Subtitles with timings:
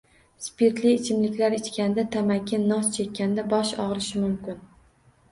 [0.43, 4.57] Spirtli ichimliklar ichganda, tamaki, nos chekkanda bosh og‘rishi mumkin.